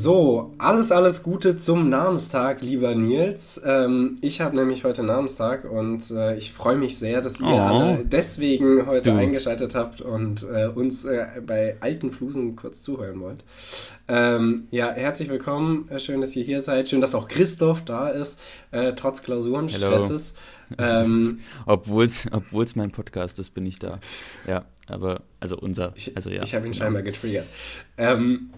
[0.00, 3.60] So, alles, alles Gute zum Namenstag, lieber Nils.
[3.64, 7.58] Ähm, ich habe nämlich heute Namenstag und äh, ich freue mich sehr, dass ihr oh.
[7.58, 9.16] alle deswegen heute du.
[9.16, 13.42] eingeschaltet habt und äh, uns äh, bei alten Flusen kurz zuhören wollt.
[14.06, 15.88] Ähm, ja, herzlich willkommen.
[15.90, 16.88] Äh, schön, dass ihr hier seid.
[16.88, 18.38] Schön, dass auch Christoph da ist,
[18.70, 20.34] äh, trotz Klausurenstresses.
[20.76, 24.00] Ähm, obwohl es mein Podcast ist, bin ich da.
[24.46, 26.42] Ja, aber, also unser, also ja.
[26.42, 26.84] Ich habe ihn genau.
[26.84, 27.46] scheinbar getriggert.
[27.96, 28.50] Ähm,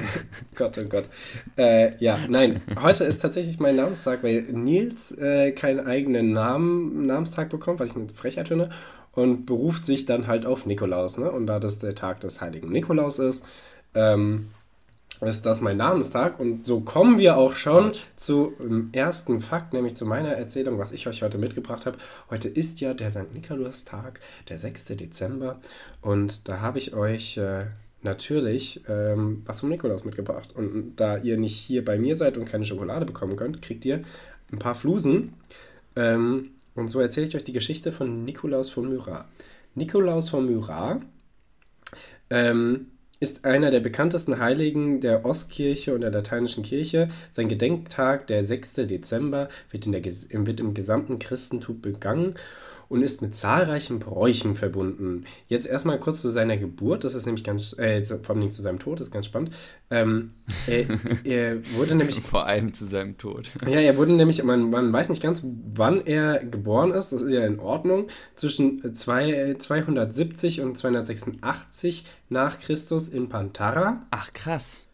[0.54, 1.08] Gott, oh Gott.
[1.56, 7.50] Äh, ja, nein, heute ist tatsächlich mein Namenstag, weil Nils äh, keinen eigenen Namen, Namenstag
[7.50, 8.70] bekommt, was ich eine Frechheit finde,
[9.12, 11.30] und beruft sich dann halt auf Nikolaus, ne?
[11.30, 13.44] Und da das der Tag des heiligen Nikolaus ist,
[13.94, 14.48] ähm,
[15.22, 16.40] ist das mein Namenstag.
[16.40, 21.06] Und so kommen wir auch schon zum ersten Fakt, nämlich zu meiner Erzählung, was ich
[21.06, 21.98] euch heute mitgebracht habe.
[22.30, 23.32] Heute ist ja der St.
[23.32, 24.84] Nikolaustag, der 6.
[24.86, 25.60] Dezember.
[26.00, 27.66] Und da habe ich euch äh,
[28.02, 30.54] natürlich ähm, was vom Nikolaus mitgebracht.
[30.54, 34.02] Und da ihr nicht hier bei mir seid und keine Schokolade bekommen könnt, kriegt ihr
[34.52, 35.34] ein paar Flusen.
[35.96, 39.26] Ähm, und so erzähle ich euch die Geschichte von Nikolaus von Myra.
[39.74, 41.00] Nikolaus von Myra
[42.30, 42.86] ähm,
[43.20, 47.08] ist einer der bekanntesten Heiligen der Ostkirche und der lateinischen Kirche.
[47.30, 48.74] Sein Gedenktag, der 6.
[48.74, 52.34] Dezember, wird, in der, wird im gesamten Christentum begangen
[52.88, 55.24] und ist mit zahlreichen Bräuchen verbunden.
[55.48, 58.78] Jetzt erstmal kurz zu seiner Geburt, das ist nämlich ganz, äh, vor allem zu seinem
[58.78, 59.50] Tod, das ist ganz spannend.
[59.90, 60.32] Ähm,
[60.66, 60.86] er,
[61.24, 62.20] er, wurde nämlich.
[62.20, 63.50] Vor allem zu seinem Tod.
[63.66, 67.32] Ja, er wurde nämlich, man, man weiß nicht ganz, wann er geboren ist, das ist
[67.32, 74.06] ja in Ordnung, zwischen zwei, 270 und 286 nach Christus in Pantara.
[74.10, 74.84] Ach, krass.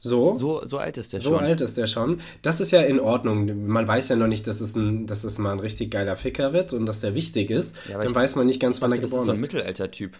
[0.00, 1.38] So, so, so alt ist der so schon.
[1.38, 2.20] So alt ist der schon.
[2.42, 3.66] Das ist ja in Ordnung.
[3.66, 6.52] Man weiß ja noch nicht, dass es, ein, dass es mal ein richtig geiler Ficker
[6.52, 7.76] wird und dass der wichtig ist.
[7.88, 9.28] Ja, Dann weiß man nicht ganz, wann dachte, er geboren ist.
[9.28, 10.12] Das ist so ein Mittelalter-Typ.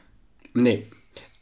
[0.54, 0.86] Nee.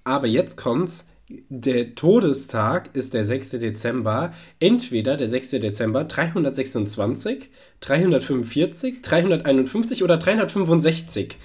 [0.05, 1.07] Aber jetzt kommt's.
[1.29, 3.51] Der Todestag ist der 6.
[3.51, 4.33] Dezember.
[4.61, 5.51] Entweder der 6.
[5.53, 7.48] Dezember 326,
[7.80, 11.36] 345, 351 oder 365.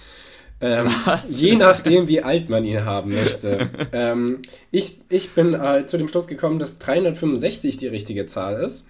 [0.62, 0.90] Ähm,
[1.30, 3.70] je nachdem, wie alt man ihn haben möchte.
[3.92, 8.88] ähm, ich, ich bin äh, zu dem Schluss gekommen, dass 365 die richtige Zahl ist.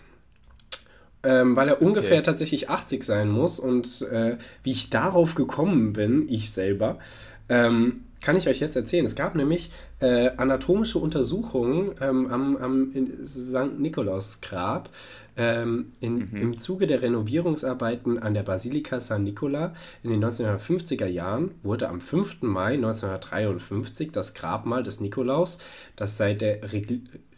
[1.24, 2.24] Ähm, weil er ungefähr okay.
[2.24, 3.60] tatsächlich 80 sein muss.
[3.60, 7.00] Und äh, wie ich darauf gekommen bin, ich selber,
[7.48, 9.06] ähm, kann ich euch jetzt erzählen.
[9.06, 12.94] Es gab nämlich äh, anatomische Untersuchungen ähm, am, am
[13.24, 13.80] St.
[13.80, 14.90] Nikolaus Grab
[15.38, 16.30] ähm, mhm.
[16.34, 19.74] Im Zuge der Renovierungsarbeiten an der Basilika San Nicola
[20.04, 22.42] in den 1950er Jahren wurde am 5.
[22.42, 25.58] Mai 1953 das Grabmal des Nikolaus,
[25.96, 26.82] das seit der Re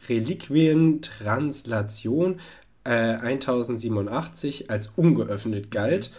[0.10, 2.42] Reliquientranslation
[2.84, 6.12] äh, 1087 als ungeöffnet galt,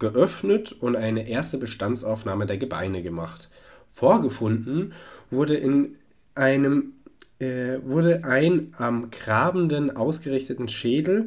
[0.00, 3.48] geöffnet und eine erste Bestandsaufnahme der Gebeine gemacht.
[3.98, 4.92] Vorgefunden
[5.28, 5.96] wurde in
[6.36, 6.92] einem
[7.40, 11.26] äh, wurde ein am grabenden ausgerichteten Schädel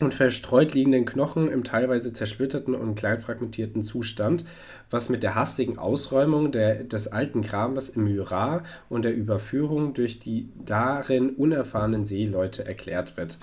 [0.00, 4.44] und verstreut liegenden Knochen im teilweise zersplitterten und kleinfragmentierten Zustand,
[4.90, 10.18] was mit der hastigen Ausräumung der, des alten Grabens im Myra und der Überführung durch
[10.18, 13.38] die darin unerfahrenen Seeleute erklärt wird.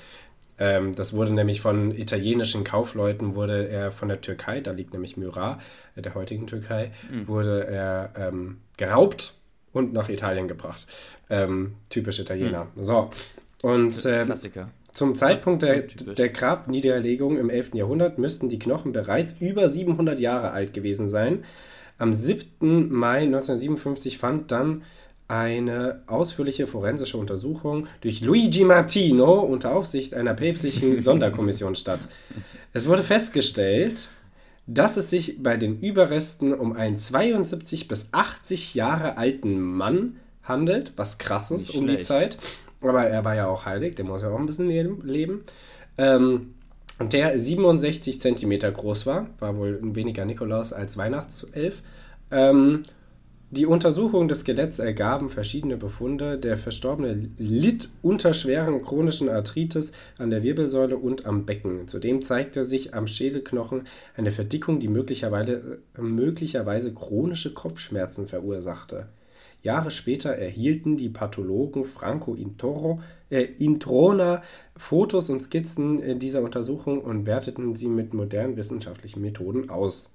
[0.59, 5.17] Ähm, das wurde nämlich von italienischen Kaufleuten, wurde er von der Türkei, da liegt nämlich
[5.17, 5.59] Myra,
[5.95, 7.27] äh, der heutigen Türkei, mhm.
[7.27, 9.33] wurde er ähm, geraubt
[9.71, 10.87] und nach Italien gebracht.
[11.29, 12.67] Ähm, typisch Italiener.
[12.75, 12.83] Hm.
[12.83, 13.09] So.
[13.61, 14.69] Und äh, Klassiker.
[14.91, 17.75] Zum Zeitpunkt der, der Grabniederlegung im 11.
[17.75, 21.45] Jahrhundert müssten die Knochen bereits über 700 Jahre alt gewesen sein.
[21.99, 22.91] Am 7.
[22.91, 24.83] Mai 1957 fand dann
[25.29, 31.99] eine ausführliche forensische Untersuchung durch Luigi Martino unter Aufsicht einer päpstlichen Sonderkommission statt.
[32.73, 34.09] Es wurde festgestellt,
[34.65, 40.93] dass es sich bei den Überresten um einen 72 bis 80 Jahre alten Mann handelt,
[40.95, 42.37] was krass ist um die Zeit.
[42.81, 45.43] Aber er war ja auch heilig, der muss ja auch ein bisschen leben.
[45.97, 46.55] Ähm,
[46.99, 51.83] der 67 Zentimeter groß war, war wohl weniger Nikolaus als Weihnachtself.
[52.31, 52.83] Ähm,
[53.51, 56.37] die Untersuchung des Skeletts ergaben verschiedene Befunde.
[56.37, 61.87] Der Verstorbene litt unter schweren chronischen Arthritis an der Wirbelsäule und am Becken.
[61.87, 69.07] Zudem zeigte sich am Schädelknochen eine Verdickung, die möglicherweise, möglicherweise chronische Kopfschmerzen verursachte.
[69.63, 74.43] Jahre später erhielten die Pathologen Franco Intoro, äh, Introna
[74.77, 80.11] Fotos und Skizzen äh, dieser Untersuchung und werteten sie mit modernen wissenschaftlichen Methoden aus.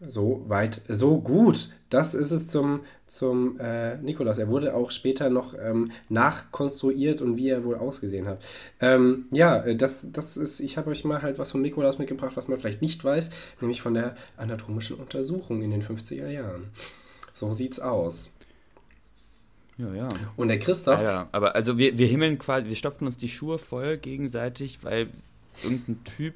[0.00, 1.70] So weit, so gut.
[1.88, 4.38] Das ist es zum, zum äh, Nikolaus.
[4.38, 8.44] Er wurde auch später noch ähm, nachkonstruiert und wie er wohl ausgesehen hat.
[8.80, 12.36] Ähm, ja, äh, das, das ist, ich habe euch mal halt was vom Nikolaus mitgebracht,
[12.36, 13.30] was man vielleicht nicht weiß,
[13.60, 16.68] nämlich von der anatomischen Untersuchung in den 50er Jahren.
[17.32, 18.32] So sieht's aus.
[19.76, 20.08] Ja, ja.
[20.36, 21.00] Und der Christoph.
[21.00, 21.28] Ja, ja.
[21.32, 25.08] aber also wir, wir himmeln quasi, wir stopfen uns die Schuhe voll gegenseitig, weil
[25.62, 26.34] irgendein Typ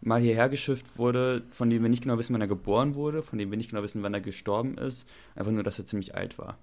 [0.00, 3.38] mal hierher geschifft wurde, von dem wir nicht genau wissen, wann er geboren wurde, von
[3.38, 5.08] dem wir nicht genau wissen, wann er gestorben ist.
[5.34, 6.58] Einfach nur, dass er ziemlich alt war.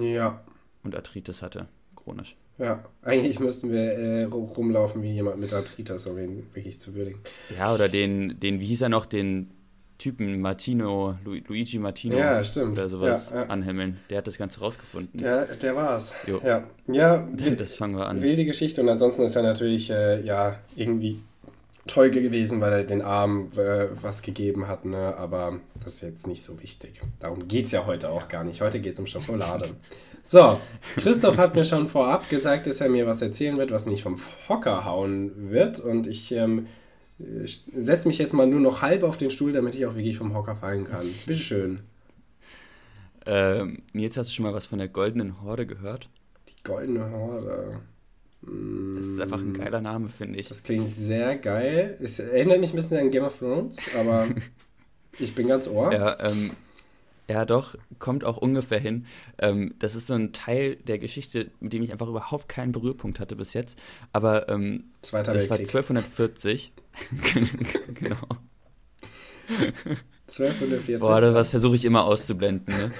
[0.00, 0.44] Ja.
[0.82, 1.66] Und Arthritis hatte,
[1.96, 2.36] chronisch.
[2.58, 7.20] Ja, eigentlich müssten wir äh, rumlaufen wie jemand mit Arthritis, um ihn wirklich zu würdigen.
[7.56, 9.50] Ja, oder den, den wie hieß er noch, den
[9.98, 12.72] Typen Martino, Lu Luigi Martino ja, stimmt.
[12.72, 13.48] oder sowas ja, ja.
[13.48, 13.98] anhimmeln.
[14.10, 15.20] Der hat das Ganze rausgefunden.
[15.20, 16.14] Ja, der war's.
[16.26, 16.40] Jo.
[16.44, 17.26] Ja, ja
[17.58, 18.22] das fangen wir an.
[18.22, 21.20] Wilde Geschichte und ansonsten ist er natürlich äh, ja irgendwie
[21.86, 25.16] toll gewesen, weil er den Armen äh, was gegeben hat, ne?
[25.16, 27.00] aber das ist jetzt nicht so wichtig.
[27.20, 28.60] Darum geht es ja heute auch gar nicht.
[28.60, 29.68] Heute geht es um Schokolade.
[30.22, 30.60] So,
[30.96, 34.18] Christoph hat mir schon vorab gesagt, dass er mir was erzählen wird, was nicht vom
[34.48, 35.78] Hocker hauen wird.
[35.78, 36.66] Und ich ähm,
[37.18, 40.34] setze mich jetzt mal nur noch halb auf den Stuhl, damit ich auch wirklich vom
[40.34, 41.06] Hocker fallen kann.
[41.26, 41.80] Bitteschön.
[43.24, 46.08] Ähm, Nils, hast du schon mal was von der Goldenen Horde gehört?
[46.48, 47.80] Die Goldene Horde.
[48.96, 50.48] Das ist einfach ein geiler Name, finde ich.
[50.48, 51.96] Das klingt sehr geil.
[52.00, 54.26] Es erinnert mich ein bisschen an Game of Thrones, aber
[55.18, 55.92] ich bin ganz ohr.
[55.92, 56.52] Ja, ähm,
[57.28, 59.06] ja, doch, kommt auch ungefähr hin.
[59.38, 63.18] Ähm, das ist so ein Teil der Geschichte, mit dem ich einfach überhaupt keinen Berührpunkt
[63.18, 63.78] hatte bis jetzt.
[64.12, 65.76] Aber ähm, Zweiter das war Weltkrieg.
[65.76, 66.72] 1240.
[67.94, 68.28] genau.
[70.28, 71.00] 1240.
[71.00, 72.74] Boah, das was versuche ich immer auszublenden.
[72.76, 72.92] Ne?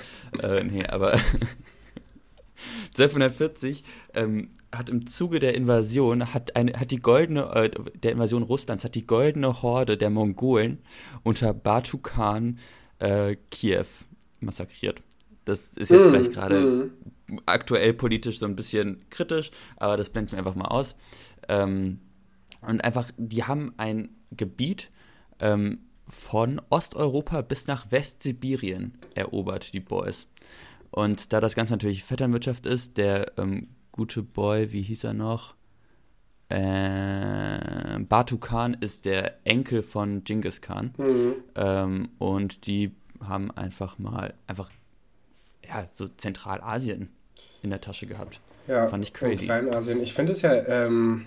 [0.43, 1.13] äh, nee, aber
[2.99, 3.85] 1240
[4.15, 4.49] ähm,
[4.79, 8.95] hat im Zuge der Invasion, hat, eine, hat die goldene, äh, der Invasion Russlands, hat
[8.95, 10.79] die goldene Horde der Mongolen
[11.23, 12.59] unter Batu Khan
[12.99, 13.87] äh, Kiew
[14.41, 15.03] massakriert.
[15.45, 17.39] Das ist jetzt Mm, vielleicht gerade mm.
[17.47, 20.97] aktuell politisch so ein bisschen kritisch, aber das blenden wir einfach mal aus.
[21.49, 22.01] Ähm,
[22.63, 24.91] und einfach, die haben ein Gebiet
[25.39, 30.29] ähm, von Osteuropa bis nach Westsibirien erobert, die Boys.
[30.91, 35.55] Und da das Ganze natürlich Vetternwirtschaft ist, der ähm, gute Boy, wie hieß er noch?
[36.49, 40.93] Äh, Batu Khan ist der Enkel von Genghis Khan.
[40.97, 41.35] Mhm.
[41.57, 44.71] Ähm, und die haben einfach mal, einfach,
[45.67, 47.09] ja, so Zentralasien
[47.63, 48.41] in der Tasche gehabt.
[48.69, 49.45] Ja, Fand ich crazy.
[49.47, 50.01] Kleinasien.
[50.01, 51.27] Ich finde es ja, ähm,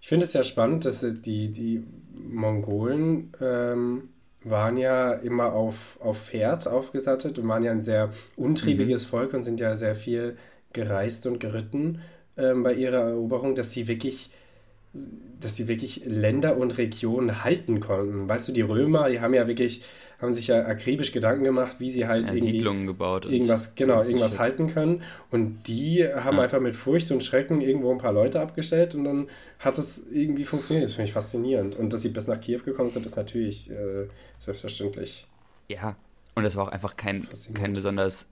[0.00, 1.84] ich finde es ja spannend, dass die, die
[2.14, 4.10] Mongolen ähm,
[4.44, 9.08] waren ja immer auf, auf Pferd aufgesattet und waren ja ein sehr untriebiges Mhm.
[9.08, 10.36] Volk und sind ja sehr viel
[10.72, 12.00] gereist und geritten
[12.36, 14.30] ähm, bei ihrer Eroberung, dass sie wirklich
[15.40, 18.28] dass sie wirklich Länder und Regionen halten konnten.
[18.28, 19.82] Weißt du, die Römer, die haben ja wirklich,
[20.20, 23.26] haben sich ja akribisch Gedanken gemacht, wie sie halt Ja, irgendwie Siedlungen gebaut.
[23.26, 24.40] und irgendwas, genau, irgendwas Shit.
[24.40, 25.02] halten können.
[25.30, 26.42] Und die haben Ja.
[26.44, 29.28] einfach mit Furcht und Schrecken irgendwo ein paar Leute abgestellt und dann
[29.60, 30.86] hat es irgendwie funktioniert.
[30.88, 31.76] Das finde ich faszinierend.
[31.76, 34.06] Und dass sie bis nach Kiew gekommen sind, ist natürlich äh,
[34.38, 35.26] selbstverständlich.
[35.68, 35.96] Ja,
[36.34, 38.26] und das war auch einfach kein, kein besonders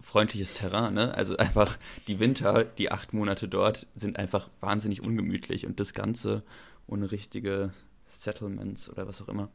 [0.00, 1.14] freundliches Terrain, ne?
[1.14, 6.42] Also einfach die Winter, die acht Monate dort, sind einfach wahnsinnig ungemütlich und das Ganze
[6.86, 7.72] ohne richtige
[8.06, 9.48] Settlements oder was auch immer.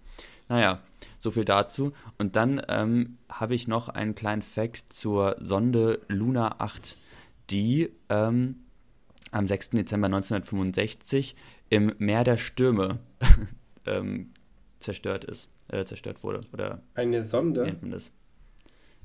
[0.49, 0.81] Naja,
[1.19, 1.93] so viel dazu.
[2.17, 6.97] Und dann ähm, habe ich noch einen kleinen Fact zur Sonde Luna 8,
[7.49, 8.63] die ähm,
[9.31, 9.71] am 6.
[9.71, 11.35] Dezember 1965
[11.69, 12.99] im Meer der Stürme
[13.85, 14.31] ähm,
[14.79, 16.41] zerstört ist, äh, zerstört wurde.
[16.51, 17.63] Oder Eine Sonde.
[17.63, 18.11] nennt man das?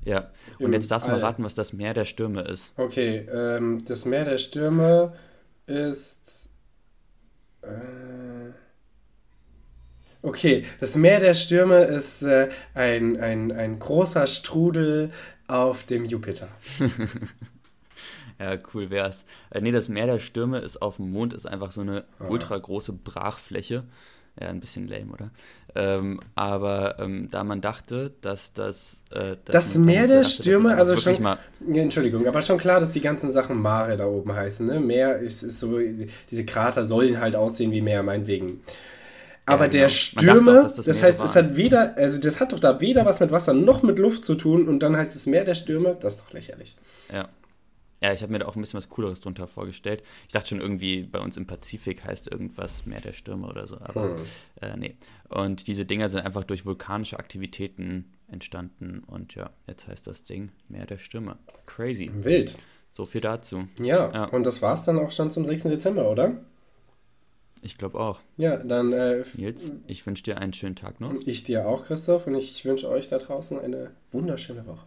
[0.03, 0.31] Ja.
[0.59, 2.73] Und jetzt darfst du mal raten, was das Meer der Stürme ist.
[2.77, 5.13] Okay, ähm, das Meer der Stürme
[5.65, 6.49] ist.
[7.61, 8.51] Äh,
[10.21, 15.11] okay, das Meer der Stürme ist äh, ein, ein, ein großer Strudel
[15.47, 16.47] auf dem Jupiter.
[18.39, 19.25] Ja, cool wär's.
[19.49, 22.25] Äh, nee, das Meer der Stürme ist auf dem Mond, ist einfach so eine Ah.
[22.27, 23.83] ultra große Brachfläche.
[24.39, 25.31] Ja, ein bisschen lame, oder?
[25.75, 28.97] Ähm, aber ähm, da man dachte, dass das.
[29.11, 31.37] Äh, dass Das Meer der dachte, es Stürme, also wirklich schon- Mal,
[31.73, 34.65] Entschuldigung, aber schon klar, dass die ganzen Sachen Mare da oben heißen.
[34.65, 34.79] Ne?
[34.79, 35.79] Meer ist, ist so,
[36.29, 38.61] diese Krater sollen halt aussehen wie Meer, meinetwegen.
[39.45, 39.89] Aber Ja, der genau.
[39.89, 41.45] Man Stürme, auch, das, das heißt, es waren.
[41.49, 44.35] hat weder, also das hat doch da weder was mit Wasser noch mit Luft zu
[44.35, 46.75] tun und dann heißt es Meer der Stürme, das ist doch lächerlich.
[47.11, 47.27] ja.
[48.01, 50.03] Ja, ich habe mir da auch ein bisschen was Cooleres drunter vorgestellt.
[50.27, 53.77] Ich dachte schon irgendwie, bei uns im Pazifik heißt irgendwas Meer der Stürme oder so,
[53.81, 54.15] aber Hm.
[54.61, 54.95] äh, nee.
[55.29, 60.51] Und diese Dinger sind einfach durch vulkanische Aktivitäten entstanden und ja, jetzt heißt das Ding
[60.69, 61.37] Meer der Stürme.
[61.65, 62.11] Crazy.
[62.13, 62.55] Wild.
[62.91, 63.67] So viel dazu.
[63.81, 64.23] Ja, Ja.
[64.25, 65.63] und das war's dann auch schon zum 6.
[65.63, 66.33] Dezember, oder?
[67.63, 68.19] Ich glaube auch.
[68.37, 71.13] Ja, dann äh, Nils, ich wünsche dir einen schönen Tag noch.
[71.25, 74.85] ich dir auch, Christoph, und ich wünsche euch da draußen eine wunderschöne Woche.